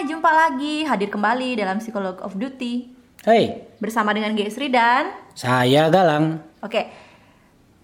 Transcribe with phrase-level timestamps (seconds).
[0.00, 2.88] Hai, jumpa lagi, hadir kembali dalam Psikolog of Duty
[3.20, 4.48] Hei, bersama dengan G.
[4.48, 6.40] Sri dan saya Galang.
[6.64, 6.88] Oke,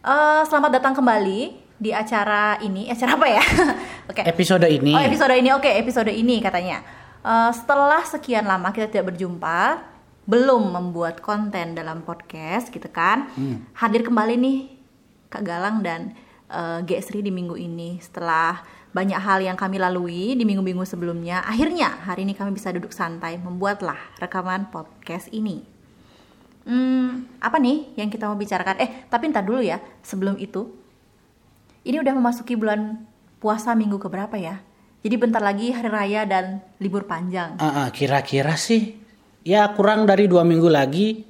[0.00, 2.88] Eh, selamat datang kembali di acara ini.
[2.88, 3.44] Acara apa ya?
[4.08, 4.24] Oke.
[4.24, 4.96] Episode ini.
[4.96, 6.80] Oh episode ini, oke episode ini katanya.
[7.20, 9.84] Eh, setelah sekian lama kita tidak berjumpa,
[10.24, 13.28] belum membuat konten dalam podcast, gitu kan?
[13.76, 14.58] Hadir kembali nih
[15.28, 16.16] Kak Galang dan
[16.48, 16.96] eh, G.
[17.04, 18.00] Sri di minggu ini.
[18.00, 18.64] Setelah
[18.96, 23.36] banyak hal yang kami lalui di minggu-minggu sebelumnya, akhirnya hari ini kami bisa duduk santai
[23.36, 25.60] membuatlah rekaman podcast ini.
[26.64, 28.80] Hmm, apa nih yang kita mau bicarakan?
[28.80, 29.76] Eh, tapi ntar dulu ya.
[30.00, 30.72] Sebelum itu,
[31.84, 33.04] ini udah memasuki bulan
[33.36, 34.64] puasa minggu keberapa ya?
[35.04, 37.60] Jadi bentar lagi hari raya dan libur panjang.
[37.60, 38.96] Ah, ah, kira-kira sih
[39.46, 41.22] ya kurang dari dua minggu lagi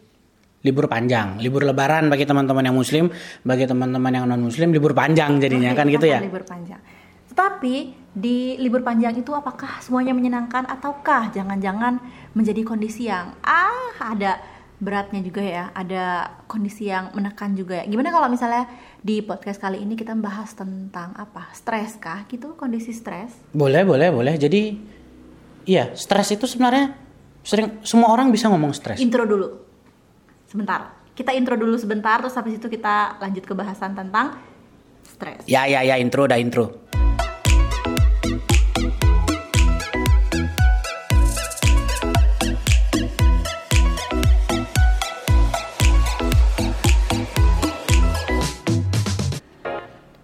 [0.65, 3.13] libur panjang, libur lebaran bagi teman-teman yang muslim,
[3.45, 6.19] bagi teman-teman yang non muslim libur panjang jadinya Oke, kan gitu ya.
[6.25, 6.81] Libur panjang.
[7.37, 12.01] Tetapi di libur panjang itu apakah semuanya menyenangkan ataukah jangan-jangan
[12.33, 14.41] menjadi kondisi yang ah ada
[14.81, 17.85] beratnya juga ya, ada kondisi yang menekan juga ya.
[17.85, 18.65] Gimana kalau misalnya
[19.05, 21.53] di podcast kali ini kita bahas tentang apa?
[21.53, 22.25] Stres kah?
[22.25, 23.37] Gitu kondisi stres?
[23.53, 24.35] Boleh, boleh, boleh.
[24.41, 24.81] Jadi
[25.69, 26.97] iya, stres itu sebenarnya
[27.45, 28.97] sering semua orang bisa ngomong stres.
[28.97, 29.49] Intro dulu.
[30.49, 31.05] Sebentar.
[31.13, 34.41] Kita intro dulu sebentar terus habis itu kita lanjut ke bahasan tentang
[35.05, 35.45] stres.
[35.49, 36.86] Ya, ya, ya, intro dah intro.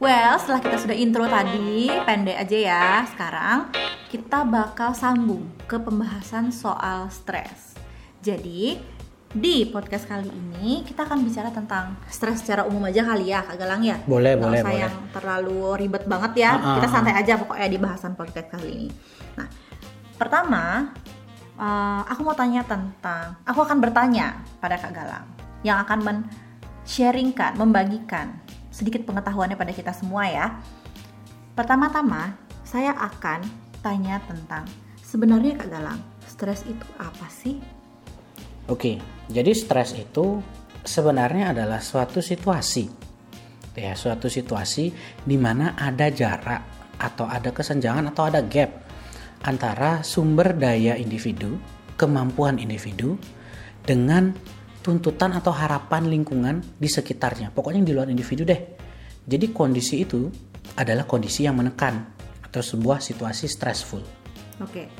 [0.03, 2.86] Well, setelah kita sudah intro tadi, pendek aja ya.
[3.06, 3.70] Sekarang
[4.11, 7.78] kita bakal sambung ke pembahasan soal stres.
[8.19, 8.83] Jadi,
[9.31, 13.55] di podcast kali ini kita akan bicara tentang stres secara umum aja kali ya, Kak
[13.55, 14.03] Galang ya.
[14.03, 14.83] Boleh, Nggak boleh, usah boleh.
[14.83, 16.50] yang terlalu ribet banget ya.
[16.50, 16.94] Ah, ah, kita ah.
[16.98, 18.89] santai aja pokoknya di bahasan podcast kali ini.
[19.39, 19.47] Nah,
[20.19, 20.91] pertama,
[21.62, 25.31] eh, aku mau tanya tentang, aku akan bertanya pada Kak Galang
[25.62, 30.47] yang akan men-sharingkan, membagikan sedikit pengetahuannya pada kita semua ya.
[31.53, 32.34] Pertama-tama,
[32.65, 33.44] saya akan
[33.84, 34.65] tanya tentang
[35.05, 37.61] sebenarnya Kak Galang, stres itu apa sih?
[38.72, 38.97] Oke,
[39.28, 40.41] jadi stres itu
[40.81, 42.88] sebenarnya adalah suatu situasi.
[43.77, 44.93] Ya, suatu situasi
[45.25, 46.61] di mana ada jarak
[46.97, 48.84] atau ada kesenjangan atau ada gap
[49.43, 51.59] antara sumber daya individu,
[51.99, 53.19] kemampuan individu
[53.82, 54.32] dengan
[54.82, 57.54] tuntutan atau harapan lingkungan di sekitarnya.
[57.54, 58.60] Pokoknya yang di luar individu deh.
[59.22, 60.26] Jadi kondisi itu
[60.75, 62.03] adalah kondisi yang menekan
[62.43, 64.03] atau sebuah situasi stressful.
[64.59, 64.91] Oke,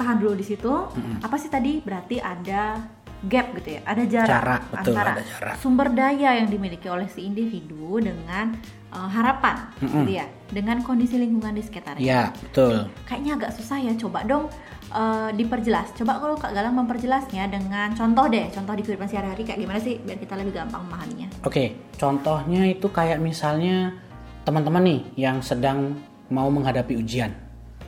[0.00, 0.72] tahan dulu di situ.
[1.20, 1.84] Apa sih tadi?
[1.84, 2.80] Berarti ada
[3.20, 5.54] gap gitu ya, ada jarak, Jarak, betul, antara ada jarak.
[5.60, 8.56] sumber daya yang dimiliki oleh si individu dengan
[8.96, 12.00] uh, harapan, gitu ya, dengan kondisi lingkungan di sekitarnya.
[12.00, 12.88] Ya, betul.
[13.04, 13.92] Kayaknya agak susah ya.
[14.00, 14.48] Coba dong
[14.92, 15.94] uh, diperjelas.
[15.96, 19.98] Coba kalau Kak Galang memperjelasnya dengan contoh deh, contoh di kehidupan sehari-hari kayak gimana sih
[20.02, 21.28] biar kita lebih gampang memahaminya.
[21.46, 23.94] Oke, contohnya itu kayak misalnya
[24.42, 25.98] teman-teman nih yang sedang
[26.30, 27.30] mau menghadapi ujian.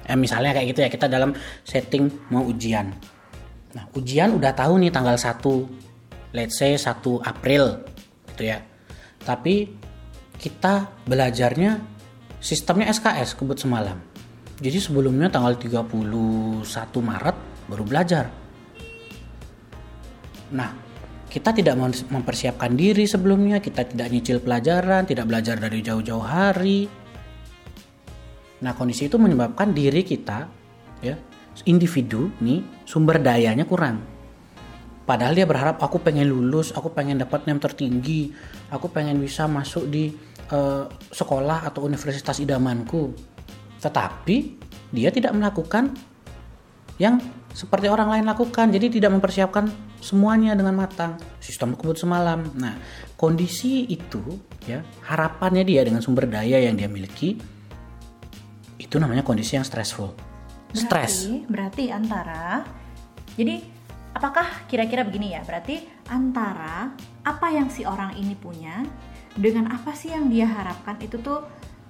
[0.03, 1.31] Eh, misalnya kayak gitu ya, kita dalam
[1.63, 2.91] setting mau ujian.
[3.73, 7.87] Nah, ujian udah tahu nih tanggal 1, let's say 1 April
[8.35, 8.59] gitu ya.
[9.23, 9.71] Tapi
[10.43, 11.79] kita belajarnya
[12.43, 14.12] sistemnya SKS kebut semalam.
[14.63, 16.63] Jadi sebelumnya tanggal 31
[17.03, 17.37] Maret
[17.67, 18.31] baru belajar.
[20.55, 20.71] Nah,
[21.27, 26.87] kita tidak mem- mempersiapkan diri sebelumnya, kita tidak nyicil pelajaran, tidak belajar dari jauh-jauh hari.
[28.63, 30.47] Nah, kondisi itu menyebabkan diri kita,
[31.03, 31.19] ya,
[31.67, 33.99] individu nih sumber dayanya kurang.
[35.03, 38.31] Padahal dia berharap aku pengen lulus, aku pengen dapat nilai tertinggi,
[38.71, 40.15] aku pengen bisa masuk di
[40.55, 43.32] eh, sekolah atau universitas idamanku.
[43.83, 44.37] Tetapi
[44.95, 45.91] dia tidak melakukan
[47.03, 47.19] yang
[47.53, 48.73] seperti orang lain lakukan.
[48.73, 49.69] Jadi tidak mempersiapkan
[50.01, 51.19] semuanya dengan matang.
[51.43, 52.47] Sistem kebut semalam.
[52.57, 52.79] Nah,
[53.19, 54.23] kondisi itu
[54.65, 57.37] ya, harapannya dia dengan sumber daya yang dia miliki
[58.93, 60.13] itu namanya kondisi yang stressful.
[60.73, 61.29] Stres.
[61.29, 62.45] Berarti, berarti antara
[63.37, 63.65] jadi
[64.13, 65.41] apakah kira-kira begini ya?
[65.45, 65.81] Berarti
[66.13, 66.93] antara
[67.25, 68.85] apa yang si orang ini punya
[69.33, 71.41] dengan apa sih yang dia harapkan itu tuh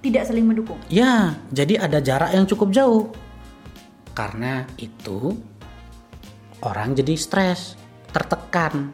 [0.03, 0.75] tidak saling mendukung.
[0.91, 3.09] Ya, jadi ada jarak yang cukup jauh.
[4.11, 5.33] Karena itu
[6.61, 7.79] orang jadi stres,
[8.11, 8.91] tertekan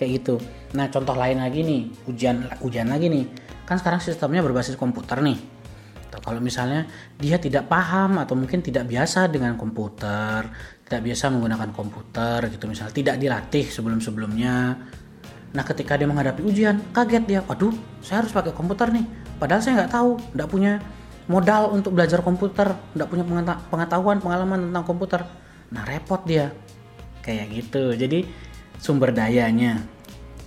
[0.00, 0.40] kayak gitu.
[0.74, 3.28] Nah, contoh lain lagi nih, ujian ujian lagi nih.
[3.68, 5.36] Kan sekarang sistemnya berbasis komputer nih.
[6.08, 6.88] Tuh, Kalau misalnya
[7.20, 10.48] dia tidak paham atau mungkin tidak biasa dengan komputer,
[10.88, 14.56] tidak biasa menggunakan komputer gitu misalnya, tidak dilatih sebelum-sebelumnya.
[15.48, 19.27] Nah, ketika dia menghadapi ujian, kaget dia, waduh, saya harus pakai komputer nih.
[19.38, 20.72] Padahal saya nggak tahu, nggak punya
[21.30, 25.22] modal untuk belajar komputer, nggak punya pengeta- pengetahuan, pengalaman tentang komputer.
[25.68, 26.48] nah repot dia
[27.20, 28.24] kayak gitu jadi
[28.80, 29.84] sumber dayanya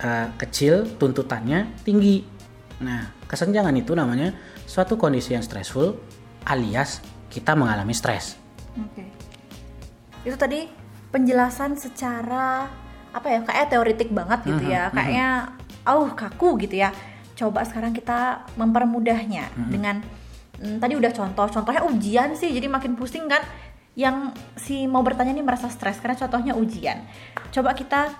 [0.02, 2.26] uh, kecil tuntutannya tinggi
[2.82, 4.34] nah kesenjangan itu namanya
[4.66, 5.94] suatu kondisi yang stressful
[6.42, 8.34] alias kita mengalami stres
[8.74, 9.06] Oke.
[10.26, 10.66] Itu tadi
[11.14, 12.66] penjelasan secara
[13.12, 14.90] apa ya kayak teoritik banget gitu ya.
[14.90, 15.28] Mhm, Kayaknya
[15.86, 16.90] oh kaku gitu ya.
[17.42, 18.20] Coba sekarang kita
[18.54, 19.70] mempermudahnya Mhm.
[19.72, 19.96] dengan
[20.56, 21.50] mm, tadi udah contoh.
[21.50, 23.42] Contohnya ujian sih jadi makin pusing kan.
[23.92, 27.02] Yang si mau bertanya ini merasa stres karena contohnya ujian.
[27.50, 28.14] Coba kita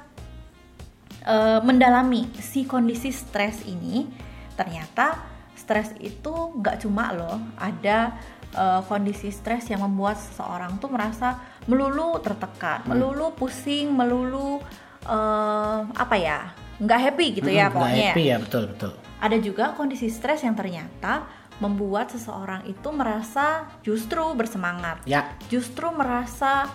[1.22, 4.10] eh, mendalami si kondisi stres ini.
[4.52, 5.22] Ternyata
[5.54, 8.18] stres itu nggak cuma loh ada
[8.52, 14.58] eh, kondisi stres yang membuat seseorang tuh merasa melulu tertekan, melulu pusing, melulu
[15.04, 16.40] eh, apa ya
[16.78, 18.10] nggak happy gitu ya Mm, nggak pokoknya.
[18.10, 18.92] happy ya betul betul
[19.22, 26.66] Ada juga kondisi stres yang ternyata membuat seseorang itu merasa justru bersemangat, ya justru merasa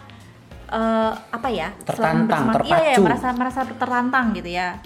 [0.67, 3.03] eh, apa ya Tertantang, bersemangat- iya, terpacu.
[3.03, 4.79] merasa merasa tertantang gitu ya.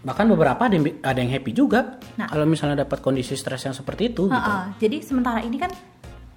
[0.00, 2.30] bahkan beberapa ada yang, ada yang happy juga Nah.
[2.30, 4.38] kalau misalnya dapat kondisi stres yang seperti itu gitu.
[4.38, 4.70] Ha-ha.
[4.78, 5.72] Jadi sementara ini kan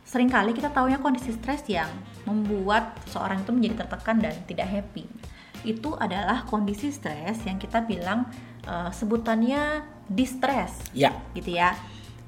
[0.02, 1.86] sering kali kita taunya kondisi stres yang
[2.26, 5.06] membuat seorang itu menjadi tertekan dan tidak happy.
[5.62, 8.26] Itu adalah kondisi stres yang kita bilang
[8.64, 11.78] eh, sebutannya distress ya gitu ya.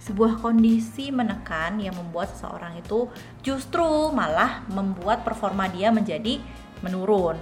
[0.02, 3.06] Sebuah kondisi menekan yang membuat seseorang itu
[3.46, 6.42] justru malah membuat performa dia menjadi
[6.82, 7.38] menurun.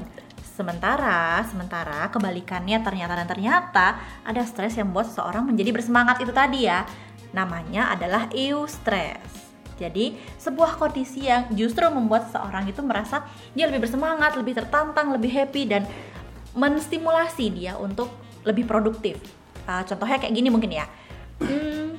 [0.60, 3.86] Sementara, sementara kebalikannya ternyata dan ternyata
[4.28, 6.84] ada stres yang membuat seseorang menjadi bersemangat itu tadi ya.
[7.32, 9.48] Namanya adalah eustress.
[9.80, 13.24] Jadi, sebuah kondisi yang justru membuat seseorang itu merasa
[13.56, 15.88] dia lebih bersemangat, lebih tertantang, lebih happy dan
[16.52, 18.12] menstimulasi dia untuk
[18.44, 19.39] lebih produktif.
[19.70, 20.90] Uh, contohnya kayak gini mungkin ya.
[21.38, 21.94] Hmm,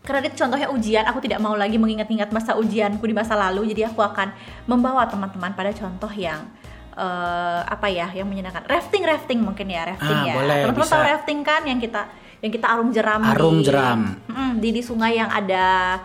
[0.00, 4.00] kredit contohnya ujian, aku tidak mau lagi mengingat-ingat masa ujianku di masa lalu, jadi aku
[4.00, 4.32] akan
[4.64, 6.48] membawa teman-teman pada contoh yang
[6.96, 8.64] eh, apa ya, yang menyenangkan.
[8.64, 10.34] Rafting, rafting mungkin ya, rafting Ah, ya.
[10.64, 12.08] Teman-teman tahu rafting kan yang kita
[12.40, 14.00] yang kita arum jeram Arum di, jeram.
[14.30, 15.98] Mm, di di sungai yang ada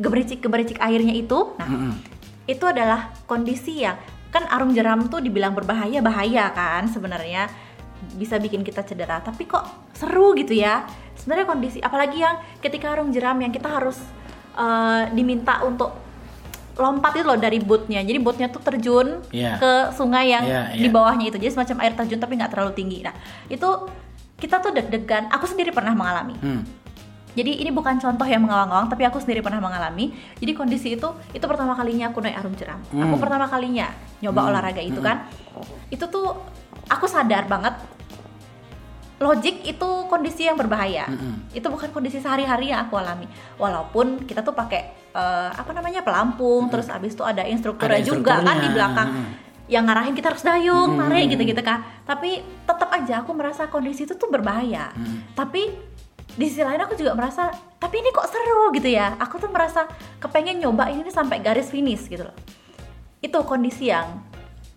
[0.00, 1.52] gemericik-gemericik airnya itu.
[1.60, 1.92] Nah, Mm-mm.
[2.48, 4.00] itu adalah kondisi yang
[4.30, 7.50] kan arum jeram tuh dibilang berbahaya bahaya kan sebenarnya
[8.12, 9.62] bisa bikin kita cedera tapi kok
[9.92, 10.82] seru gitu ya
[11.14, 13.98] sebenarnya kondisi apalagi yang ketika arum jeram yang kita harus
[14.52, 15.92] eh, diminta untuk
[16.74, 19.56] lompat itu loh dari bootnya jadi bootnya tuh terjun Iya.
[19.56, 20.90] ke sungai yang Iya, di iya.
[20.90, 23.12] bawahnya itu jadi semacam air terjun tapi nggak terlalu tinggi nah
[23.46, 23.68] itu
[24.34, 26.64] kita tuh deg-degan aku sendiri pernah mengalami Hmm.
[27.30, 30.10] jadi ini bukan contoh yang mengawang-awang, tapi aku sendiri pernah mengalami.
[30.34, 32.82] Jadi kondisi itu itu pertama kalinya aku naik arum jeram.
[32.90, 33.22] Aku Hmm.
[33.22, 33.86] pertama kalinya
[34.18, 35.30] nyoba olahraga itu kan.
[35.88, 36.34] Itu tuh
[36.90, 37.78] aku sadar banget
[39.20, 41.04] logik itu kondisi yang berbahaya.
[41.12, 41.52] Mm-mm.
[41.52, 43.28] Itu bukan kondisi sehari-hari yang aku alami.
[43.60, 48.40] Walaupun kita tuh pakai eh, apa namanya pelampung, terus abis itu ada instrukturnya Ada juga
[48.40, 49.32] kan di belakang Mm-mm.
[49.68, 51.12] yang ngarahin kita harus dayung, Mm-mm.
[51.12, 51.84] tarik gitu-gitu kan.
[52.08, 54.88] Tapi tetap aja aku merasa kondisi itu tuh berbahaya.
[54.96, 55.36] Mm.
[55.36, 55.68] Tapi
[56.30, 59.20] di sisi lain aku juga merasa, tapi ini kok seru gitu ya.
[59.20, 59.84] Aku tuh merasa
[60.16, 62.36] kepengen nyoba ini nih sampai garis finish gitu loh.
[63.20, 64.24] Itu kondisi yang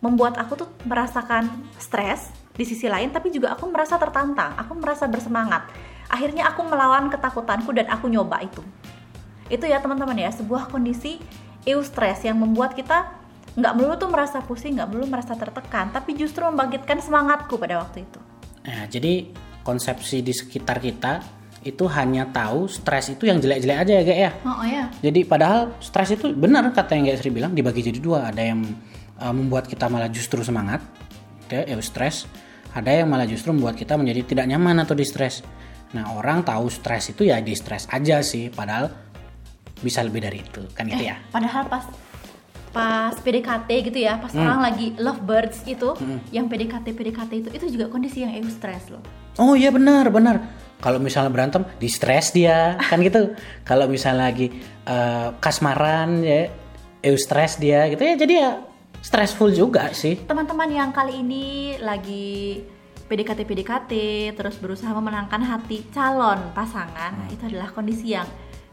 [0.03, 1.47] membuat aku tuh merasakan
[1.79, 5.65] stres di sisi lain, tapi juga aku merasa tertantang, aku merasa bersemangat.
[6.09, 8.61] Akhirnya aku melawan ketakutanku dan aku nyoba itu.
[9.49, 11.17] Itu ya teman-teman ya, sebuah kondisi
[11.65, 13.09] eustress yang membuat kita
[13.53, 18.05] nggak melulu tuh merasa pusing, nggak melulu merasa tertekan, tapi justru membangkitkan semangatku pada waktu
[18.05, 18.19] itu.
[18.65, 19.29] Nah, jadi
[19.61, 21.21] konsepsi di sekitar kita
[21.63, 24.31] itu hanya tahu stres itu yang jelek-jelek aja ya, Gak ya.
[24.43, 24.83] Oh, ya.
[24.99, 28.29] Jadi padahal stres itu benar kata yang Gak Sri bilang dibagi jadi dua.
[28.29, 28.67] Ada yang
[29.23, 30.83] uh, membuat kita malah justru semangat,
[31.61, 32.25] ya stres.
[32.73, 35.45] Ada yang malah justru membuat kita menjadi tidak nyaman atau di-stres.
[35.93, 38.89] Nah orang tahu stres itu ya di stres aja sih, padahal
[39.85, 41.21] bisa lebih dari itu kan gitu ya.
[41.29, 41.85] Padahal pas
[42.73, 44.41] pas PDKT gitu ya, pas Hmm.
[44.49, 45.93] orang lagi lovebirds itu,
[46.33, 49.05] yang PDKT PDKT itu itu juga kondisi yang eustress loh.
[49.37, 50.41] Oh iya benar benar.
[50.81, 53.37] Kalau misalnya berantem, di stres dia kan gitu.
[53.61, 54.49] Kalau misalnya lagi
[54.89, 56.49] uh, kasmaran ya,
[57.05, 58.15] eustress dia gitu ya.
[58.17, 58.49] Jadi ya
[59.03, 60.23] stressful juga sih.
[60.23, 62.63] Teman-teman yang kali ini lagi
[63.11, 63.91] PDKT PDKT
[64.33, 68.25] terus berusaha memenangkan hati calon pasangan, nah, itu adalah kondisi yang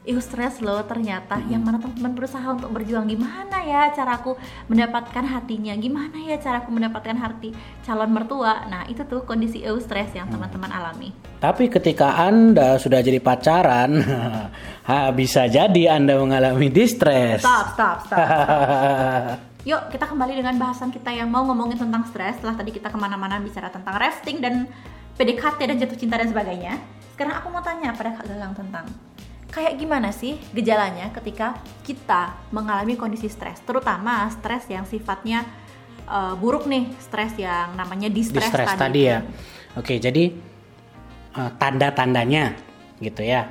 [0.06, 1.42] eustress loh ternyata.
[1.50, 4.38] Yang mana teman-teman berusaha untuk berjuang gimana ya caraku
[4.70, 5.76] mendapatkan hatinya?
[5.76, 7.52] Gimana ya caraku mendapatkan hati
[7.84, 8.64] calon mertua?
[8.70, 11.12] Nah itu tuh kondisi eustress yang teman-teman alami.
[11.42, 14.00] Tapi ketika Anda sudah jadi pacaran,
[14.88, 17.44] ha, bisa jadi Anda mengalami distress.
[17.44, 22.56] stop stop stop Yuk kita kembali dengan bahasan kita yang mau ngomongin tentang stres Setelah
[22.56, 24.64] tadi kita ke mana-mana bicara tentang rafting dan
[25.20, 26.80] PDKT dan jatuh cinta dan sebagainya
[27.12, 28.88] Sekarang aku mau tanya pada Kak Galang tentang
[29.50, 35.44] Kayak gimana sih gejalanya ketika kita mengalami kondisi stres Terutama stres yang sifatnya
[36.10, 38.82] uh, buruk nih stres yang namanya distress, Distress tadi.
[38.82, 39.18] tadi ya.
[39.78, 40.34] Oke, jadi
[41.38, 42.58] eh, tanda-tandanya
[42.98, 43.46] gitu ya.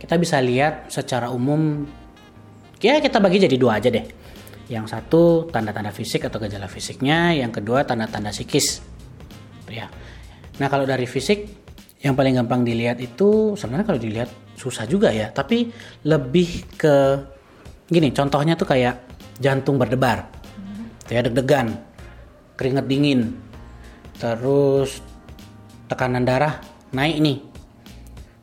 [0.00, 1.84] Kita bisa lihat secara umum
[2.80, 4.21] ya kita bagi jadi dua aja deh.
[4.70, 8.82] Yang satu tanda-tanda fisik atau gejala fisiknya, yang kedua tanda-tanda psikis.
[9.70, 9.88] Ya.
[10.60, 11.48] Nah, kalau dari fisik
[12.02, 15.70] yang paling gampang dilihat itu sebenarnya kalau dilihat susah juga ya, tapi
[16.06, 16.96] lebih ke
[17.88, 19.02] gini, contohnya tuh kayak
[19.40, 20.28] jantung berdebar.
[21.10, 21.76] Ya deg-degan,
[22.56, 23.36] keringet dingin,
[24.22, 25.02] terus
[25.90, 26.62] tekanan darah
[26.94, 27.38] naik nih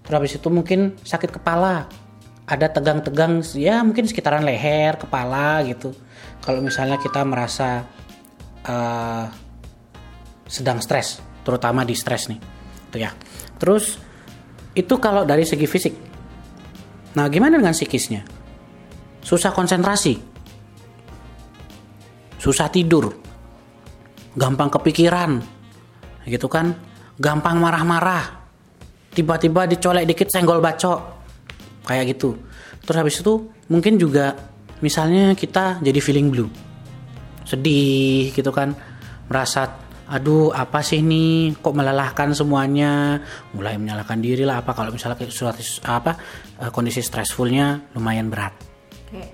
[0.04, 1.88] terus habis itu mungkin sakit kepala
[2.44, 5.96] ada tegang-tegang ya mungkin sekitaran leher kepala gitu
[6.50, 7.86] kalau misalnya kita merasa
[8.66, 9.26] eh,
[10.50, 12.42] sedang stres terutama di stres nih
[12.90, 13.14] itu ya.
[13.62, 14.02] Terus
[14.74, 15.94] itu kalau dari segi fisik.
[17.14, 18.26] Nah gimana dengan psikisnya?
[19.22, 20.18] Susah konsentrasi.
[22.42, 23.14] Susah tidur.
[24.34, 25.38] Gampang kepikiran.
[26.26, 26.74] Gitu kan?
[27.22, 28.42] Gampang marah-marah.
[29.14, 30.98] Tiba-tiba dicolek dikit senggol bacok.
[31.86, 32.42] Kayak gitu.
[32.82, 34.34] Terus habis itu mungkin juga
[34.80, 36.50] misalnya kita jadi feeling blue
[37.44, 38.76] sedih gitu kan
[39.30, 43.22] merasa aduh apa sih ini kok melelahkan semuanya
[43.54, 46.18] mulai menyalahkan diri lah apa kalau misalnya kayak suatu apa
[46.66, 48.70] eh, kondisi stressfulnya lumayan berat
[49.10, 49.26] Oke.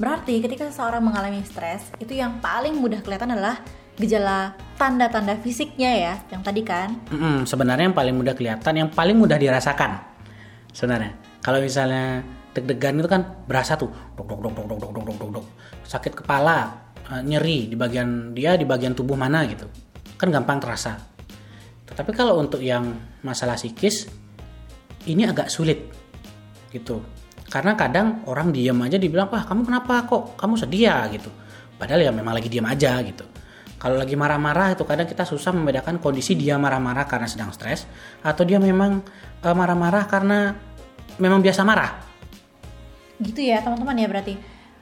[0.00, 3.60] Berarti ketika seseorang mengalami stres, itu yang paling mudah kelihatan adalah
[4.00, 6.96] gejala tanda-tanda fisiknya ya, yang tadi kan.
[7.12, 10.00] Mm-mm, sebenarnya yang paling mudah kelihatan, yang paling mudah dirasakan.
[10.72, 11.12] Sebenarnya,
[11.44, 15.30] kalau misalnya deg-degan itu kan berasa tuh, dok dok dok dok dok dok dok dok
[15.40, 15.46] dok,
[15.86, 19.70] sakit kepala, eh, nyeri di bagian dia di bagian tubuh mana gitu,
[20.18, 20.98] kan gampang terasa.
[21.86, 24.06] Tetapi kalau untuk yang masalah psikis,
[25.06, 25.90] ini agak sulit
[26.70, 27.02] gitu.
[27.50, 31.30] Karena kadang orang diem aja dibilang, wah kamu kenapa kok, kamu sedih ya gitu.
[31.74, 33.26] Padahal ya memang lagi diam aja gitu.
[33.80, 37.88] Kalau lagi marah-marah itu kadang kita susah membedakan kondisi dia marah-marah karena sedang stres
[38.20, 39.00] atau dia memang
[39.40, 40.52] eh, marah-marah karena
[41.16, 42.09] memang biasa marah.
[43.20, 44.34] Gitu ya teman-teman ya berarti.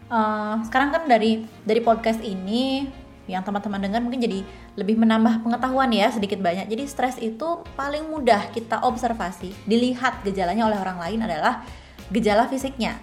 [0.09, 2.89] Eh, sekarang kan dari dari podcast ini
[3.29, 4.41] yang teman-teman dengar mungkin jadi
[4.73, 6.65] lebih menambah pengetahuan ya sedikit banyak.
[6.73, 11.61] Jadi stres itu paling mudah kita observasi, dilihat gejalanya oleh orang lain adalah
[12.09, 12.97] gejala fisiknya.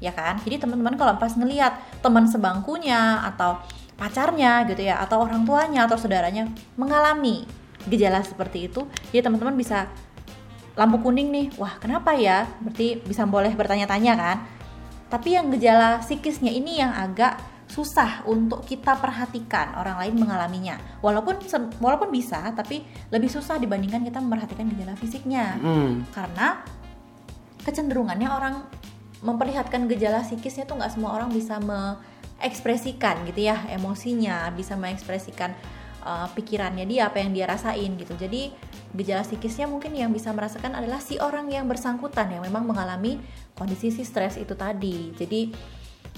[0.00, 0.40] Ya kan?
[0.40, 3.60] Jadi teman-teman kalau pas ngelihat teman sebangkunya atau
[4.00, 6.48] pacarnya gitu ya atau orang tuanya atau saudaranya
[6.80, 7.44] mengalami
[7.84, 9.92] gejala seperti itu, ya teman-teman bisa
[10.78, 11.46] lampu kuning nih.
[11.58, 12.46] Wah, kenapa ya?
[12.62, 14.38] Berarti bisa boleh bertanya-tanya kan?
[15.10, 17.38] Tapi yang gejala psikisnya ini yang agak
[17.70, 20.78] susah untuk kita perhatikan orang lain mengalaminya.
[20.98, 21.38] Walaupun
[21.78, 22.82] walaupun bisa, tapi
[23.14, 25.54] lebih susah dibandingkan kita memperhatikan gejala fisiknya.
[25.58, 26.62] Hmm, Karena
[27.62, 28.54] kecenderungannya orang
[29.22, 35.54] memperlihatkan gejala psikisnya tuh nggak semua orang bisa mengekspresikan gitu ya emosinya, bisa mengekspresikan
[36.04, 38.16] uh, pikirannya dia apa yang dia rasain gitu.
[38.16, 38.52] Jadi
[38.96, 43.22] gejala psikisnya mungkin yang bisa merasakan adalah si orang yang bersangkutan yang memang mengalami
[43.54, 45.14] kondisi si stres itu tadi.
[45.14, 45.54] Jadi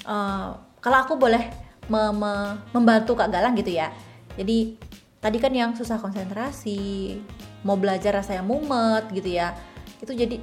[0.09, 1.53] uh, kalau aku boleh
[1.91, 3.93] me- me- membantu Kak Galang gitu ya.
[4.39, 4.81] Jadi
[5.23, 7.21] tadi kan yang susah konsentrasi,
[7.63, 9.55] mau belajar rasanya mumet gitu ya.
[10.03, 10.41] Itu jadi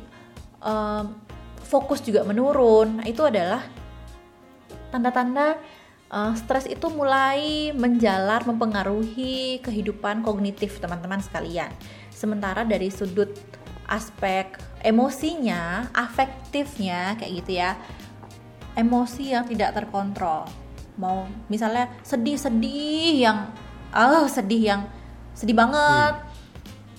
[0.63, 1.17] um,
[1.59, 3.03] fokus juga menurun.
[3.03, 3.65] Nah, itu adalah
[4.89, 5.59] tanda-tanda
[6.09, 11.69] uh, stres itu mulai menjalar mempengaruhi kehidupan kognitif teman-teman sekalian.
[12.11, 13.31] Sementara dari sudut
[13.89, 17.73] aspek emosinya, afektifnya kayak gitu ya.
[18.77, 20.45] Emosi yang tidak terkontrol.
[20.99, 23.49] Mau misalnya sedih-sedih yang
[23.95, 24.81] oh sedih yang
[25.33, 26.21] sedih banget.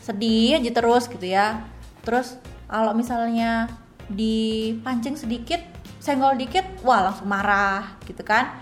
[0.01, 1.63] Sedih aja terus gitu ya.
[2.03, 3.71] Terus kalau misalnya
[4.11, 5.63] dipancing sedikit,
[6.03, 8.59] senggol dikit, wah langsung marah gitu kan.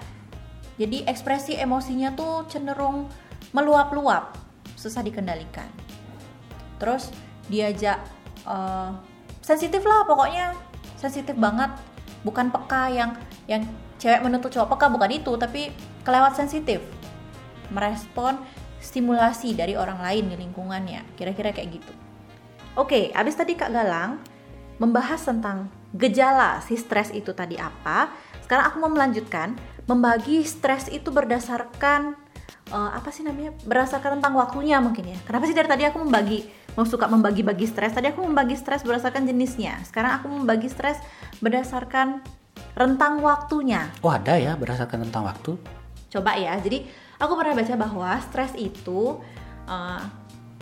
[0.79, 3.11] Jadi ekspresi emosinya tuh cenderung
[3.51, 4.39] meluap-luap,
[4.79, 5.67] susah dikendalikan.
[6.79, 7.11] Terus
[7.51, 7.99] diajak
[8.47, 8.91] eh,
[9.43, 10.55] sensitif lah pokoknya,
[10.95, 11.75] sensitif banget.
[12.23, 13.19] Bukan peka yang
[13.51, 13.67] yang
[13.99, 15.75] cewek menuntut cowok peka bukan itu, tapi
[16.07, 16.79] kelewat sensitif.
[17.75, 18.39] Merespon
[18.79, 21.93] stimulasi dari orang lain di lingkungannya, kira-kira kayak gitu.
[22.79, 24.23] Oke, abis tadi Kak Galang
[24.79, 28.15] membahas tentang gejala si stres itu tadi apa.
[28.47, 29.59] Sekarang aku mau melanjutkan
[29.89, 32.15] membagi stres itu berdasarkan
[32.69, 33.57] eh, apa sih namanya?
[33.65, 35.19] Berdasarkan tentang waktunya mungkin ya.
[35.25, 36.45] Kenapa sih dari tadi aku membagi
[36.77, 37.97] mau suka membagi-bagi stres?
[37.97, 39.81] Tadi aku membagi stres berdasarkan jenisnya.
[39.89, 41.01] Sekarang aku membagi stres
[41.41, 42.21] berdasarkan
[42.79, 43.91] rentang waktunya.
[44.05, 45.59] oh ada ya berdasarkan tentang waktu.
[46.13, 46.55] Coba ya.
[46.61, 46.87] Jadi
[47.19, 49.19] aku pernah baca bahwa stres itu
[49.67, 50.03] eh,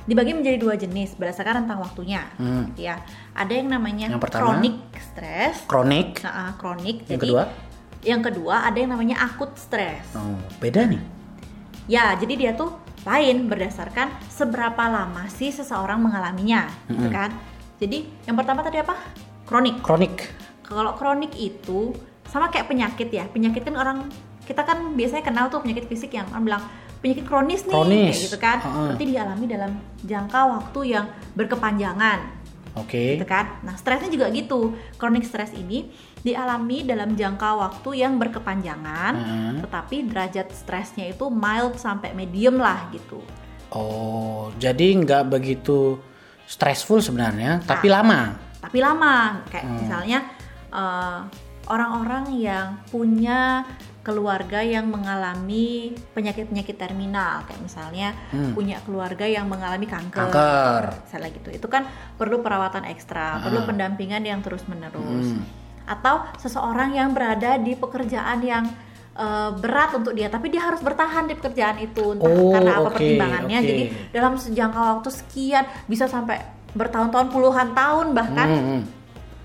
[0.06, 2.22] dibagi menjadi dua jenis berdasarkan rentang waktunya.
[2.38, 2.70] Hmm.
[2.78, 3.02] Ya,
[3.34, 4.54] ada yang namanya Yang pertama?
[4.54, 5.66] chronic stress.
[5.66, 6.22] Kronik.
[6.22, 7.02] Nah, kronik.
[7.10, 7.42] Yang kedua?
[8.02, 10.04] Yang kedua ada yang namanya akut stres.
[10.12, 11.02] Oh, beda nih.
[11.86, 12.74] Ya, jadi dia tuh
[13.06, 17.30] lain berdasarkan seberapa lama sih seseorang mengalaminya, gitu kan?
[17.78, 18.98] Jadi yang pertama tadi apa?
[19.46, 19.78] Kronik.
[19.86, 20.26] Kronik.
[20.66, 21.94] Kalau kronik itu
[22.26, 23.30] sama kayak penyakit ya.
[23.30, 23.98] Penyakit kan orang
[24.42, 26.62] kita kan biasanya kenal tuh penyakit fisik yang orang bilang
[26.98, 28.14] penyakit kronis nih Kronis.
[28.18, 28.58] kayak gitu kan.
[28.66, 29.72] Berarti dialami dalam
[30.02, 31.06] jangka waktu yang
[31.38, 32.18] berkepanjangan
[32.74, 33.16] Oke.
[33.16, 33.62] gitu kan.
[33.62, 34.74] Nah, stresnya juga gitu.
[34.98, 35.86] Chronic stress ini
[36.26, 39.52] dialami dalam jangka waktu yang berkepanjangan, Heeh.
[39.62, 43.22] tetapi derajat stresnya itu mild sampai medium lah gitu.
[43.70, 46.02] Oh, jadi nggak begitu
[46.44, 48.02] stressful sebenarnya, tapi Ah.
[48.02, 48.20] lama.
[48.58, 49.14] Tapi lama,
[49.46, 49.78] kayak Hmm.
[49.78, 50.18] misalnya
[50.66, 51.20] eh,
[51.66, 53.64] orang-orang yang punya
[54.02, 58.52] keluarga yang mengalami penyakit-penyakit terminal, kayak misalnya Hmm.
[58.52, 60.30] punya keluarga yang mengalami kanker.
[60.30, 60.84] Kanker.
[61.02, 63.66] misalnya gitu itu kan perlu perawatan ekstra perlu Ah.
[63.66, 65.42] pendampingan yang terus menerus Hmm.
[65.86, 68.64] Atau seseorang yang berada di pekerjaan yang
[69.14, 72.88] eh, berat untuk dia tapi dia harus bertahan di pekerjaan itu entah Oh, karena apa
[72.90, 73.64] pertimbangannya oke.
[73.64, 78.82] jadi dalam sejangka waktu sekian bisa sampai bertahun-tahun puluhan tahun bahkan Hmm, hmm.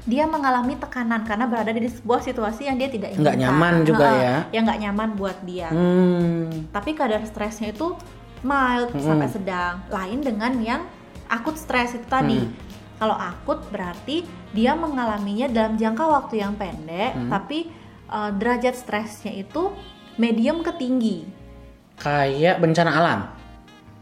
[0.04, 4.36] dia mengalami tekanan karena berada di sebuah situasi yang dia tidak Nggak nyaman juga ya.
[4.52, 6.68] yang nggak nyaman buat dia Hmm.
[6.70, 7.94] tapi kadar stresnya itu
[8.42, 9.06] mild Mm-mm.
[9.06, 10.82] sampai sedang lain dengan yang
[11.28, 12.71] akut stres itu tadi Mm.
[13.02, 14.22] Kalau akut berarti
[14.54, 17.34] dia mengalaminya dalam jangka waktu yang pendek Mm.
[17.34, 17.66] tapi
[18.06, 19.74] uh, derajat stresnya itu
[20.16, 21.26] medium ke tinggi
[21.98, 23.20] Kayak bencana alam.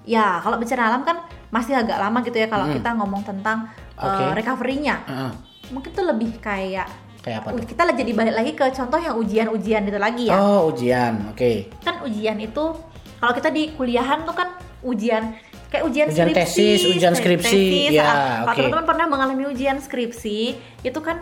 [0.04, 1.18] ya kalau bencana alam kan
[1.50, 2.76] masih agak lama gitu ya kalau Mm.
[2.76, 4.36] kita ngomong tentang uh, Oke.
[4.36, 5.32] recovery-nya Heeh.
[5.70, 7.68] mungkin tuh lebih kayak Kayak apa tuh?
[7.68, 11.32] kita jadi balik lagi ke contoh yang ujian-ujian itu lagi ya Oh, ujian.
[11.32, 11.72] Oke.
[11.80, 12.76] kan ujian itu
[13.16, 15.36] kalau kita di kuliahan tuh kan ujian
[15.70, 18.12] kayak ujian, Ujian skripsi, tesis, ujian skripsi, ya, ah.
[18.42, 18.58] Kalau oke.
[18.58, 20.40] teman-teman pernah mengalami ujian skripsi,
[20.82, 21.22] itu kan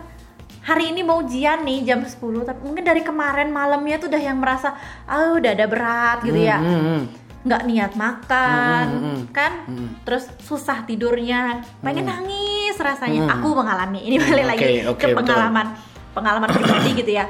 [0.64, 4.40] hari ini mau ujian nih jam 10, tapi mungkin dari kemarin malamnya tuh udah yang
[4.40, 6.60] merasa ah udah ada berat gitu ya.
[6.60, 7.02] Hmm, hmm, hmm.
[7.48, 9.22] nggak niat makan, Hmm, hmm, hmm.
[9.32, 9.52] kan?
[9.68, 9.90] Hmm.
[10.04, 13.28] Terus susah tidurnya, pengen nangis rasanya.
[13.28, 13.34] Hmm.
[13.40, 15.16] Aku mengalami ini balik Hmm, lagi oke, ke oke, betul.
[15.24, 15.68] pengalaman
[16.12, 17.26] pengalaman pribadi gitu ya.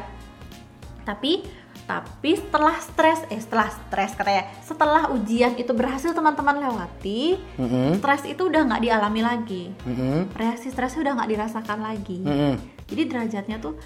[1.02, 1.32] Tapi
[1.88, 8.28] tapi setelah stres, eh setelah stres katanya, setelah ujian itu berhasil teman-teman lewati, Hmm, stres
[8.28, 10.21] itu udah nggak dialami lagi, hmm, hmm.
[10.36, 12.19] reaksi stresnya udah nggak dirasakan lagi.
[12.19, 12.56] Hmm, hmm.
[12.91, 13.80] Jadi derajatnya tuh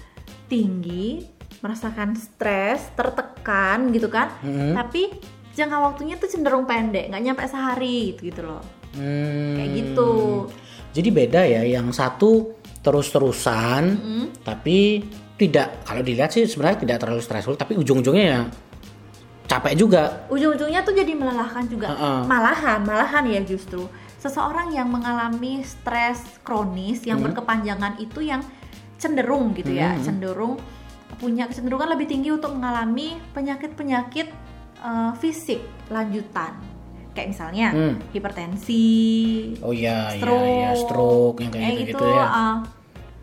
[0.50, 1.22] tinggi,
[1.62, 4.34] merasakan stres, tertekan gitu kan.
[4.42, 4.74] Hmm.
[4.74, 5.14] Tapi
[5.54, 8.62] jangka waktunya tuh cenderung pendek, nggak nyampe sehari gitu, gitu loh.
[8.98, 9.62] Hmm.
[9.62, 10.10] Kayak gitu.
[10.92, 14.26] Jadi beda ya, yang satu terus-terusan, Mm.
[14.42, 15.06] tapi
[15.42, 18.40] tidak kalau dilihat sih sebenarnya tidak terlalu stressful, tapi ujung-ujungnya ya
[19.50, 20.02] capek juga.
[20.30, 21.92] Ujung-ujungnya tuh jadi melelahkan juga.
[21.92, 22.20] Heeh.
[22.24, 23.84] Malahan, malahan ya justru.
[24.16, 27.26] Seseorang yang mengalami stres kronis yang Hmm.
[27.28, 28.40] berkepanjangan itu yang
[28.96, 30.00] cenderung gitu ya, Hmm.
[30.00, 30.54] cenderung
[31.18, 34.30] punya kecenderungan lebih tinggi untuk mengalami penyakit-penyakit
[34.82, 35.62] eh, fisik
[35.94, 36.58] lanjutan.
[37.14, 37.94] Kayak misalnya Hmm.
[38.10, 38.90] hipertensi,
[39.62, 42.24] Oh iya, iya, stroke, iya, stroke yang kayak gitu-gitu ya.
[42.24, 42.56] ah.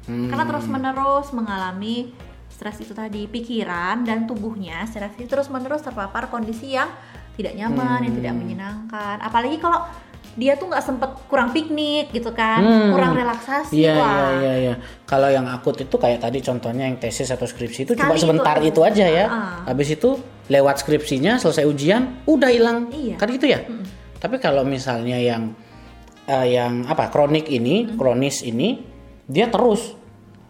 [0.10, 0.26] Hmm.
[0.26, 2.10] Karena terus-menerus mengalami
[2.50, 6.90] stres itu tadi, pikiran dan tubuhnya secara fisik terus-menerus terpapar kondisi yang
[7.38, 8.42] tidak nyaman, yang tidak Hmm.
[8.42, 9.16] menyenangkan.
[9.22, 9.86] Apalagi kalau
[10.34, 12.92] dia tuh nggak sempet kurang piknik gitu kan, Hmm.
[12.92, 14.10] kurang relaksasi, Iya, wah.
[14.10, 14.76] iya, iya, iya.
[15.06, 18.58] Kalau yang akut itu kayak tadi contohnya yang tesis atau skripsi itu cuma Sekali sebentar
[18.60, 19.06] itu itu, aja.
[19.08, 19.26] ya.
[19.30, 19.72] Ah.
[19.72, 20.20] Habis itu
[20.50, 22.90] lewat skripsinya selesai ujian udah hilang.
[22.90, 23.16] Iya.
[23.16, 23.62] Kan gitu ya?
[24.20, 25.54] Tapi kalau misalnya yang
[26.26, 27.10] eh, yang apa?
[27.10, 28.78] kronik ini, kronis ini
[29.26, 29.98] dia terus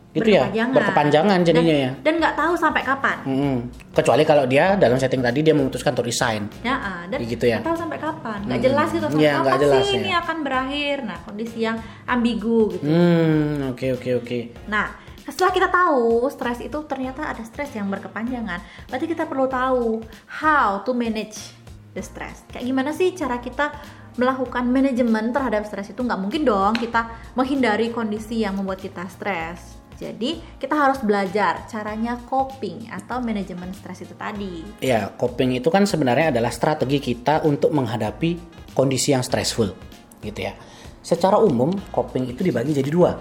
[0.10, 0.50] gitu ya.
[0.50, 1.40] Berkepanjangan.
[1.46, 1.92] Jadinya dan, ya.
[2.02, 3.18] Dan nggak tahu sampai kapan.
[3.24, 3.56] Mm-mm.
[3.94, 6.50] Kecuali kalau dia dalam setting tadi dia memutuskan untuk resign.
[6.66, 7.62] Ya, ah, dan Gitu ya?
[7.62, 8.68] nggak tahu sampai kapan, nggak Hmm.
[8.68, 10.00] jelas gitu sampai nggak kapan jelas sih ya.
[10.00, 10.96] ini akan berakhir.
[11.06, 12.84] Nah, kondisi yang ambigu gitu.
[12.90, 14.40] Hmm, oke oke oke.
[14.66, 14.88] Nah,
[15.24, 20.02] setelah kita tahu stres itu ternyata ada stres yang berkepanjangan, berarti kita perlu tahu
[20.42, 21.54] how to manage
[21.94, 22.42] the stress.
[22.50, 23.70] Kayak gimana sih cara kita
[24.16, 26.02] melakukan manajemen terhadap stres itu?
[26.02, 29.79] Nggak mungkin dong kita menghindari kondisi yang membuat kita stres.
[30.00, 34.64] Jadi kita harus belajar caranya coping atau manajemen stres itu tadi.
[34.80, 38.40] Ya, coping itu kan sebenarnya adalah strategi kita untuk menghadapi
[38.72, 39.76] kondisi yang stressful,
[40.24, 40.56] gitu ya.
[41.04, 43.20] Secara umum, coping itu dibagi jadi dua.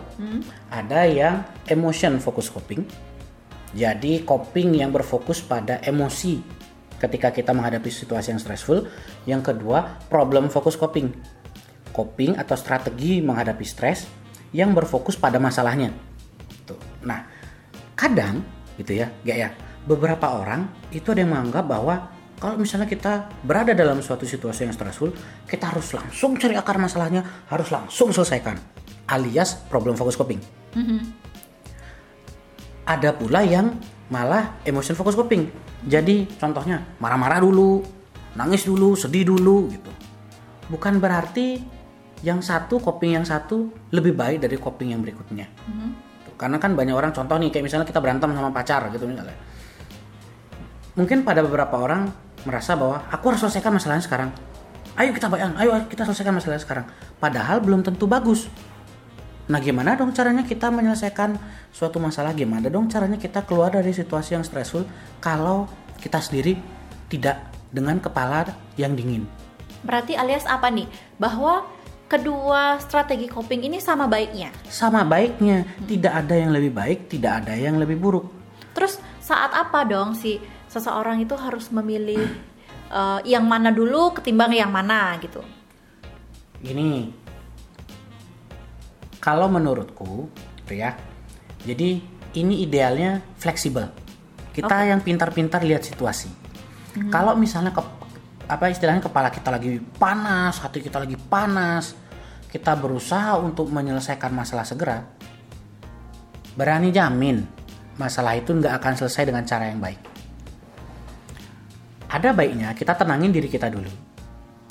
[0.70, 2.86] Ada yang emotion focus coping.
[3.74, 6.38] Jadi coping yang berfokus pada emosi
[7.02, 8.86] ketika kita menghadapi situasi yang stressful.
[9.26, 11.10] Yang kedua, problem focus coping.
[11.90, 14.06] Coping atau strategi menghadapi stres
[14.54, 16.07] yang berfokus pada masalahnya.
[17.04, 17.26] Nah,
[17.98, 18.42] kadang
[18.78, 19.48] gitu ya, gak ya,
[19.84, 21.94] beberapa orang itu ada yang menganggap bahwa
[22.38, 25.10] kalau misalnya kita berada dalam suatu situasi yang stressful,
[25.50, 28.54] kita harus langsung cari akar masalahnya, harus langsung selesaikan,
[29.10, 30.38] alias problem focus coping.
[32.86, 33.74] Ada pula yang
[34.08, 35.50] malah emotion focus coping.
[35.90, 37.82] Jadi contohnya marah-marah dulu,
[38.38, 39.90] nangis dulu sedih dulu gitu
[40.70, 41.58] bukan berarti
[42.22, 45.90] yang satu coping yang satu lebih baik dari coping yang berikutnya Tuh,
[46.38, 49.34] karena kan banyak orang contoh nih kayak misalnya kita berantem sama pacar gitu misalnya
[50.94, 52.08] mungkin pada beberapa orang
[52.46, 54.30] merasa bahwa aku harus selesaikan masalahnya sekarang
[54.96, 56.86] ayo kita bayang ayo kita selesaikan masalahnya sekarang
[57.18, 58.46] padahal belum tentu bagus
[59.48, 61.40] Nah, gimana dong caranya kita menyelesaikan
[61.72, 62.36] suatu masalah?
[62.36, 64.84] Gimana dong caranya kita keluar dari situasi yang stressful
[65.24, 65.64] kalau
[65.96, 66.60] kita sendiri
[67.08, 68.44] tidak dengan kepala
[68.76, 69.24] yang dingin?
[69.80, 70.84] Berarti alias apa nih?
[71.16, 71.64] Bahwa
[72.08, 74.50] kedua strategi coping ini sama baiknya.
[74.66, 78.26] Sama baiknya, tidak ada yang lebih baik, tidak ada yang lebih buruk.
[78.72, 80.40] Terus saat apa dong si
[80.72, 82.24] seseorang itu harus memilih
[82.98, 85.44] eh, yang mana dulu ketimbang yang mana gitu?
[86.58, 87.12] Gini,
[89.22, 90.26] kalau menurutku,
[90.66, 90.96] ya,
[91.62, 92.02] jadi
[92.34, 93.86] ini idealnya fleksibel.
[94.56, 96.26] Kita yang pintar-pintar lihat situasi.
[97.14, 97.78] Kalau misalnya ke,
[98.48, 101.92] apa istilahnya kepala kita lagi panas, hati kita lagi panas,
[102.48, 105.04] kita berusaha untuk menyelesaikan masalah segera,
[106.56, 107.44] berani jamin
[108.00, 110.00] masalah itu nggak akan selesai dengan cara yang baik.
[112.08, 113.92] Ada baiknya kita tenangin diri kita dulu,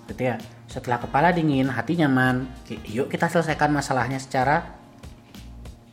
[0.09, 0.41] gitu ya.
[0.65, 2.49] Setelah kepala dingin, hati nyaman,
[2.89, 4.73] yuk kita selesaikan masalahnya secara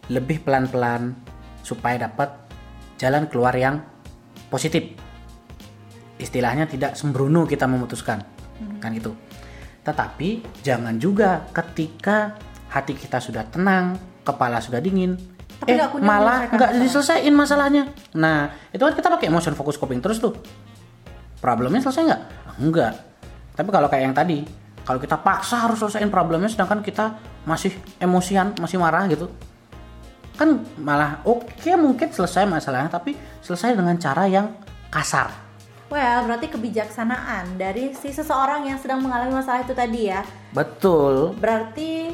[0.09, 1.13] lebih pelan-pelan
[1.61, 2.33] supaya dapat
[2.97, 3.85] jalan keluar yang
[4.49, 5.04] positif.
[6.15, 8.23] Istilahnya tidak sembrono kita memutuskan,
[8.79, 9.11] kan itu.
[9.83, 12.39] Tetapi jangan juga ketika
[12.71, 15.19] hati kita sudah tenang, kepala sudah dingin,
[15.61, 17.91] Tapi eh malah nggak diselesaikan masalahnya.
[18.19, 20.35] Nah itu kan kita pakai motion focus coping terus tuh.
[21.39, 22.23] Problemnya selesai nggak?
[22.63, 22.93] Enggak.
[23.55, 24.43] Tapi kalau kayak yang tadi,
[24.83, 29.31] kalau kita paksa harus selesaiin problemnya, sedangkan kita masih emosian, masih marah gitu,
[30.35, 34.51] kan malah oke mungkin selesai masalahnya, tapi selesai dengan cara yang
[34.91, 35.44] kasar.
[35.95, 40.27] Well, berarti kebijaksanaan dari si seseorang yang sedang mengalami masalah itu tadi ya.
[40.51, 41.39] Betul.
[41.39, 42.11] Berarti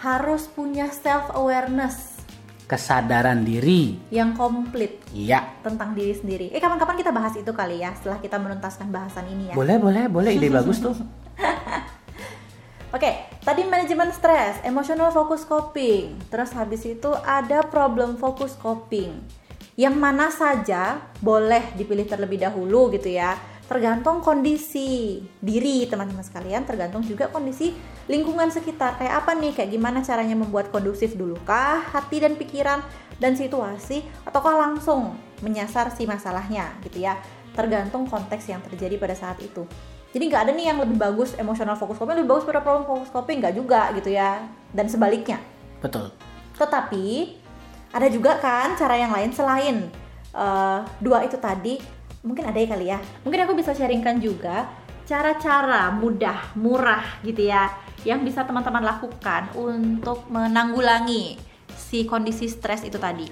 [0.00, 2.16] harus punya self awareness
[2.64, 4.00] Kesadaran diri.
[4.08, 5.44] yang komplit Iya.
[5.60, 6.48] tentang diri sendiri.
[6.48, 9.54] Eh kapan-kapan kita bahas itu kali ya setelah kita menuntaskan bahasan ini ya.
[9.54, 10.32] Boleh, boleh, boleh.
[10.32, 10.96] Ide bagus tuh.
[12.96, 13.10] Oke,
[13.44, 19.43] tadi manajemen stres, emotional focus coping, terus habis itu ada problem focus coping.
[19.74, 23.34] Yang mana saja boleh dipilih terlebih dahulu gitu ya.
[23.64, 27.72] Tergantung kondisi diri teman-teman sekalian, tergantung juga kondisi
[28.06, 29.00] lingkungan sekitar.
[29.00, 32.84] Kayak apa nih, kayak gimana caranya membuat kondusif dulu kah hati dan pikiran
[33.16, 37.16] dan situasi ataukah langsung menyasar si masalahnya gitu ya.
[37.56, 39.64] Tergantung konteks yang terjadi pada saat itu.
[40.14, 43.10] Jadi nggak ada nih yang lebih bagus emotional focus coping lebih bagus pada problem focus
[43.10, 45.42] coping nggak juga gitu ya dan sebaliknya.
[45.82, 46.14] Betul.
[46.54, 47.04] Tetapi
[47.94, 49.76] ada juga kan cara yang lain selain
[50.34, 51.78] eh, dua itu tadi
[52.26, 52.98] mungkin ada ya kali ya.
[53.22, 54.66] Mungkin aku bisa sharingkan juga
[55.06, 57.70] cara-cara mudah, murah gitu ya
[58.02, 61.38] yang bisa teman-teman lakukan untuk menanggulangi
[61.72, 63.30] si kondisi stres itu tadi.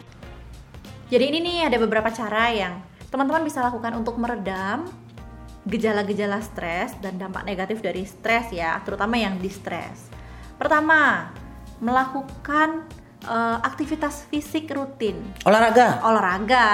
[1.12, 2.80] Jadi ini nih ada beberapa cara yang
[3.12, 4.88] teman-teman bisa lakukan untuk meredam
[5.68, 10.08] gejala-gejala stres dan dampak negatif dari stres ya, terutama yang di stres.
[10.56, 11.30] Pertama,
[11.78, 12.88] melakukan
[13.26, 15.18] eh, aktivitas fisik rutin.
[15.46, 16.02] Olahraga.
[16.02, 16.68] olahraga.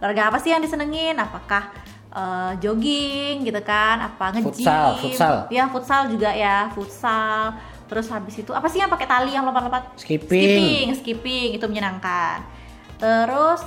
[0.00, 1.16] Olahraga apa sih yang disenengin?
[1.16, 1.72] Apakah
[2.12, 4.02] eh, jogging gitu kan?
[4.04, 4.52] Apa nge-gym?
[4.52, 5.34] Futsal, futsal.
[5.48, 7.56] ya futsal juga ya futsal.
[7.88, 9.96] Terus habis itu apa sih yang pakai tali yang lompat-lompat?
[9.96, 10.28] Skipping.
[10.28, 12.44] skipping skipping itu menyenangkan.
[13.00, 13.64] Terus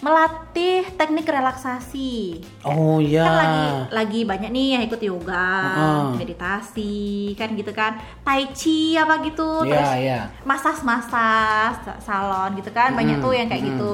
[0.00, 3.20] melatih teknik relaksasi Oh iya.
[3.20, 6.04] kan lagi lagi banyak nih yang ikut yoga, Heeh.
[6.16, 7.04] meditasi,
[7.36, 10.20] kan gitu kan, tai chi apa gitu, Iya, terus iya.
[10.42, 13.68] masas-masas sa- salon gitu kan, banyak Mm, tuh yang kayak mm.
[13.76, 13.92] gitu.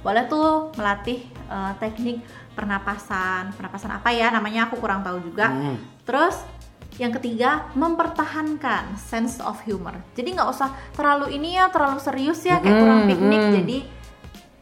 [0.00, 1.18] Boleh tuh melatih
[1.50, 2.22] eh, teknik
[2.54, 5.50] pernapasan, pernapasan apa ya namanya aku kurang tahu juga.
[5.50, 5.76] Mm.
[6.06, 6.46] Terus
[6.94, 9.98] yang ketiga mempertahankan sense of humor.
[10.14, 13.42] Jadi nggak usah terlalu ini ya, terlalu serius ya kayak kurang piknik.
[13.58, 13.78] Jadi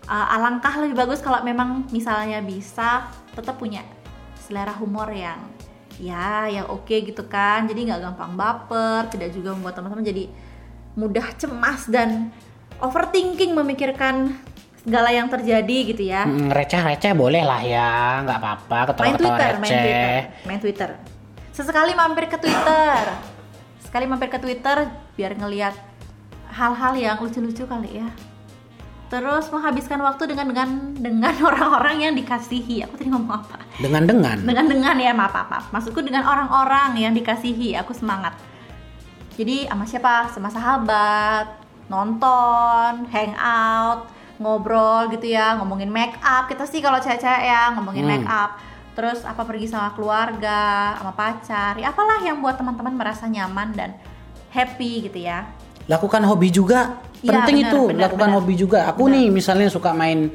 [0.09, 3.85] uh, alangkah lebih bagus kalau memang misalnya bisa tetap punya
[4.41, 5.39] selera humor yang
[6.01, 10.25] ya yang oke gitu kan jadi nggak gampang baper tidak juga membuat teman-teman jadi
[10.97, 12.33] mudah cemas dan
[12.81, 14.35] overthinking memikirkan
[14.79, 18.79] segala yang terjadi gitu ya Mm, receh-receh boleh lah ya, nggak apa-apa.
[18.79, 19.83] main Ketawa-ketawa Twitter, main receh.
[19.83, 20.91] Twitter, main Twitter.
[21.53, 23.03] Sesekali mampir ke Twitter,
[23.83, 24.87] sekali mampir ke Twitter
[25.19, 25.75] biar ngelihat
[26.55, 28.09] hal-hal yang lucu-lucu kali ya.
[29.09, 30.69] Terus menghabiskan waktu dengan dengan
[31.01, 32.85] dengan orang-orang yang dikasihi.
[32.85, 33.65] Aku tadi ngomong apa?
[33.81, 34.45] Dengan-dengan.
[34.45, 35.49] Dengan dengan ya maaf maaf.
[35.49, 35.65] maaf.
[35.73, 37.73] Maksudku dengan orang-orang yang dikasihi.
[37.81, 38.37] Aku semangat.
[39.41, 40.29] Jadi sama siapa?
[40.29, 41.47] Sama sahabat,
[41.89, 46.45] nonton, hangout, ngobrol gitu ya, ngomongin make up.
[46.51, 48.13] Kita sih kalau cewek-cewek ya ngomongin Hmm.
[48.15, 48.53] make up.
[48.99, 53.95] terus apa pergi sama keluarga, sama pacar, ya apalah yang buat teman-teman merasa nyaman dan
[54.51, 55.47] happy gitu ya.
[55.87, 58.37] lakukan hobi juga Iya, penting benar, itu benar, lakukan benar.
[58.39, 58.79] hobi juga.
[58.91, 60.31] Aku nih misalnya suka main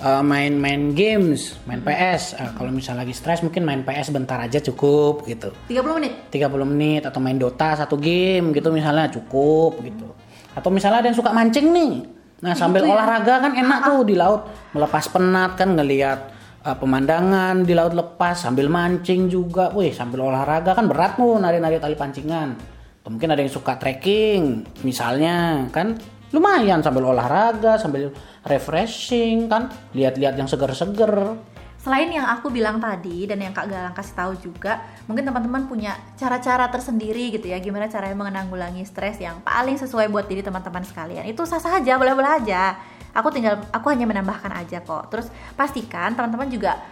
[0.00, 4.38] uh, main main games main PS Uh, kalau misalnya lagi stres mungkin main PS bentar
[4.40, 5.50] aja cukup gitu.
[5.68, 6.12] 30 menit.
[6.32, 10.08] 30 menit atau main Dota satu game gitu misalnya cukup gitu.
[10.54, 11.92] Atau misalnya ada yang suka mancing nih.
[12.40, 12.94] Nah sambil Itu ya.
[12.96, 14.48] olahraga kan enak tuh di laut.
[14.72, 16.18] Melepas penat kan ngelihat
[16.64, 19.68] uh, pemandangan di laut lepas sambil mancing juga.
[19.76, 22.56] Wih sambil olahraga kan berat tuh nari-nari tali pancingan.
[23.00, 25.96] Atau mungkin ada yang suka trekking misalnya kan
[26.30, 28.14] lumayan sambil olahraga sambil
[28.44, 31.36] refreshing kan lihat-lihat yang seger-seger
[31.80, 35.96] Selain yang aku bilang tadi dan yang Kak Galang kasih tahu juga, mungkin teman-teman punya
[36.12, 41.24] cara-cara tersendiri gitu ya, gimana caranya menanggulangi stres yang paling sesuai buat diri teman-teman sekalian.
[41.24, 42.76] Itu sah-sah aja, boleh-boleh aja.
[43.16, 45.08] Aku tinggal, aku hanya menambahkan aja kok.
[45.08, 46.84] Terus pastikan teman-teman juga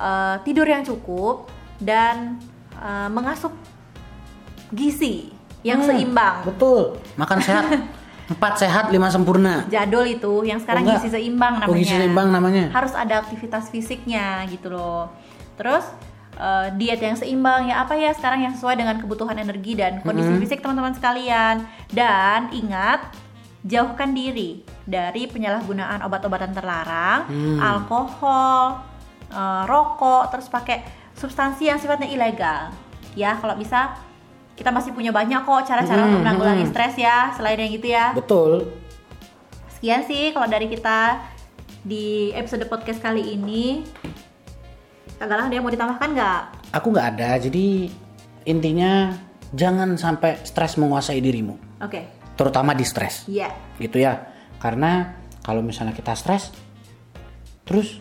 [0.00, 2.40] eh, tidur yang cukup dan
[2.80, 3.52] eh, mengasup
[4.72, 6.48] gizi yang Hmm, seimbang.
[6.48, 7.64] betul makan sehat
[8.30, 11.74] empat sehat lima sempurna Jadul itu, yang sekarang Oh, gizi seimbang namanya.
[11.74, 12.64] Oh, gizi seimbang namanya.
[12.70, 15.10] Harus ada aktivitas fisiknya gitu loh.
[15.58, 15.82] Terus
[16.38, 20.30] eh, diet yang seimbang ya apa ya sekarang yang sesuai dengan kebutuhan energi dan kondisi
[20.38, 21.66] fisik teman-teman sekalian.
[21.90, 23.10] Dan ingat
[23.66, 27.28] jauhkan diri dari penyalahgunaan obat-obatan terlarang,
[27.60, 28.80] alkohol,
[29.34, 30.80] eh, rokok, terus pakai
[31.18, 32.72] substansi yang sifatnya ilegal.
[33.18, 33.98] Ya, kalau bisa
[34.60, 38.12] kita masih punya banyak kok cara-cara untuk menanggulangi stres ya, selain yang gitu ya.
[38.12, 38.68] betul
[39.80, 41.24] Sekian sih kalau dari kita
[41.80, 43.80] di episode podcast kali ini.
[45.16, 46.60] Galang ada yang mau ditambahkan nggak?
[46.70, 47.90] aku nggak ada jadi
[48.46, 49.14] intinya
[49.50, 52.06] jangan sampai stres menguasai dirimu Oke,
[52.38, 53.50] terutama di stres iya.
[53.82, 54.30] gitu ya
[54.62, 56.54] karena kalau misalnya kita stres
[57.66, 57.98] terus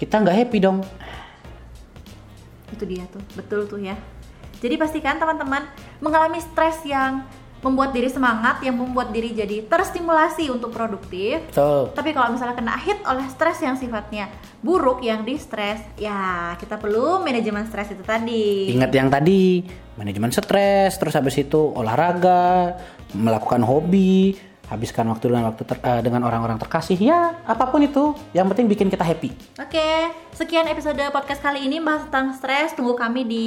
[0.00, 0.80] kita nggak happy dong
[2.68, 3.96] Itu dia tuh, betul tuh ya.
[4.58, 5.62] Jadi pastikan teman-teman
[5.98, 7.22] mengalami stres yang
[7.58, 11.42] membuat diri semangat, yang membuat diri jadi terstimulasi untuk produktif.
[11.50, 14.30] betul Tapi kalau misalnya kena hit oleh stres yang sifatnya
[14.62, 18.70] buruk, yang di stres, ya kita perlu manajemen stres itu tadi.
[18.70, 19.66] ingat yang tadi
[19.98, 22.78] manajemen stres terus habis itu olahraga
[23.10, 28.12] melakukan hobi habiskan waktu dengan waktu ter- eh, dengan orang-orang terkasih ya apa pun itu
[28.36, 32.76] yang penting bikin kita happy Oke, sekian episode podcast kali ini bahas tentang stres.
[32.76, 33.46] Tunggu kami di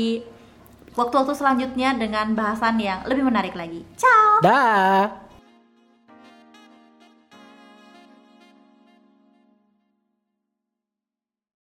[0.98, 3.86] waktu-waktu selanjutnya dengan bahasan yang lebih menarik lagi.
[3.96, 4.42] Ciao!
[4.42, 5.21] dah